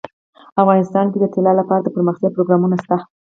افغانستان 0.61 1.05
کې 1.11 1.17
د 1.19 1.25
طلا 1.33 1.51
لپاره 1.59 1.81
دپرمختیا 1.83 2.29
پروګرامونه 2.35 2.75
شته. 2.83 2.97